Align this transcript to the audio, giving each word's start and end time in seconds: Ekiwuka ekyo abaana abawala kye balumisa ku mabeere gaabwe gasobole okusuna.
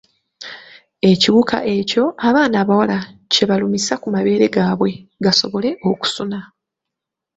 Ekiwuka 1.11 1.57
ekyo 1.77 2.03
abaana 2.27 2.55
abawala 2.63 2.97
kye 3.31 3.43
balumisa 3.49 3.93
ku 4.01 4.07
mabeere 4.15 4.45
gaabwe 4.55 4.91
gasobole 5.23 5.69
okusuna. 5.89 6.39